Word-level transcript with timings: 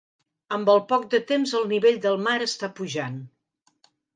Amb 0.55 0.71
el 0.73 0.81
poc 0.91 1.05
de 1.11 1.19
temps 1.33 1.53
el 1.61 1.67
nivell 1.73 2.01
del 2.07 2.19
mar 2.29 2.35
està 2.49 2.71
pujant. 2.81 3.21